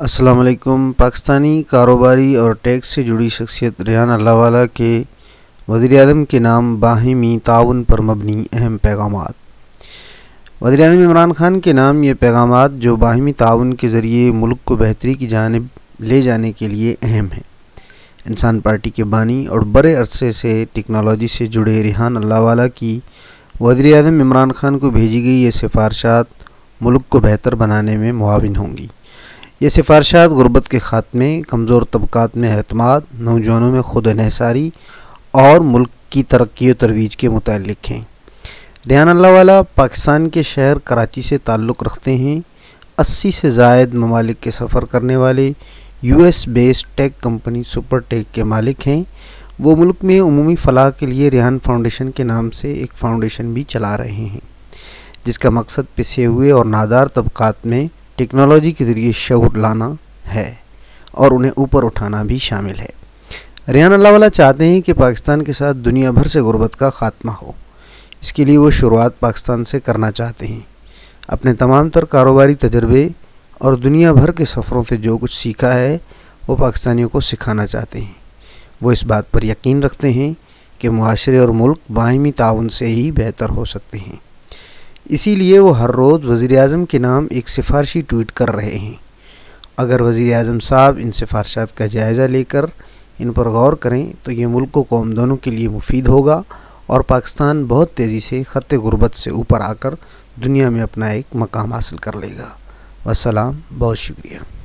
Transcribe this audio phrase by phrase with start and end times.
[0.00, 5.02] السلام علیکم، پاکستانی کاروباری اور ٹیکس سے جڑی شخصیت ریحان اللہ والا کے
[5.68, 9.32] وزیر اعظم کے نام باہمی تعاون پر مبنی اہم پیغامات۔
[10.62, 14.76] وزیر اعظم عمران خان کے نام یہ پیغامات جو باہمی تعاون کے ذریعے ملک کو
[14.76, 15.66] بہتری کی جانب
[16.00, 17.42] لے جانے کے لیے اہم ہیں۔
[18.26, 23.00] انسان پارٹی کے بانی اور بڑے عرصے سے ٹیکنالوجی سے جڑے ریحان اللہ والا کی
[23.60, 26.26] وزیر اعظم عمران خان کو بھیجی گئی یہ سفارشات
[26.80, 28.86] ملک کو بہتر بنانے میں معاون ہوں گی۔
[29.64, 34.70] یہ سفارشات غربت کے خاتمے، کمزور طبقات میں اعتماد، نوجوانوں میں خود انحصاری
[35.30, 38.00] اور ملک کی ترقی و ترویج کے متعلق ہیں۔
[38.88, 42.40] ریحان اللہ والا پاکستان کے شہر کراچی سے تعلق رکھتے ہیں۔
[42.98, 45.52] اسی سے زائد ممالک کے سفر کرنے والے
[46.02, 49.02] U S based tech company super tech کے مالک ہیں۔
[49.58, 53.64] وہ ملک میں عمومی فلاح کے لیے ریحان فاؤنڈیشن کے نام سے ایک فاؤنڈیشن بھی
[53.68, 54.40] چلا رہے ہیں،
[55.24, 57.86] جس کا مقصد پسے ہوئے اور نادار طبقات میں
[58.16, 59.88] ٹیکنالوجی کے ذریعے شعور لانا
[60.34, 60.54] ہے
[61.10, 62.88] اور انہیں اوپر اٹھانا بھی شامل ہے۔
[63.72, 67.30] ریان اللہ والا چاہتے ہیں کہ پاکستان کے ساتھ دنیا بھر سے غربت کا خاتمہ
[67.42, 67.52] ہو۔
[68.20, 70.60] اس کے لیے وہ شروعات پاکستان سے کرنا چاہتے ہیں۔
[71.28, 73.08] اپنے تمام تر کاروباری تجربے
[73.54, 75.98] اور دنیا بھر کے سفروں سے جو کچھ سیکھا ہے،
[76.48, 78.12] وہ پاکستانیوں کو سکھانا چاہتے ہیں۔
[78.82, 80.32] وہ اس بات پر یقین رکھتے ہیں
[80.78, 84.23] کہ معاشرے اور ملک باہمی تعاون سے ہی بہتر ہو سکتے ہیں۔
[85.04, 88.94] اسی لیے وہ ہر روز وزیر اعظم کے نام ایک سفارشی ٹویٹ کر رہے ہیں۔
[89.76, 92.64] اگر وزیر اعظم صاحب ان سفارشات کا جائزہ لے کر
[93.18, 96.42] ان پر غور کریں تو یہ ملک و قوم دونوں کے لیے مفید ہوگا
[96.86, 99.94] اور پاکستان بہت تیزی سے خط غربت سے اوپر آ کر
[100.44, 102.48] دنیا میں اپنا ایک مقام حاصل کر لے گا۔
[103.04, 104.63] والسلام، بہت شکریہ۔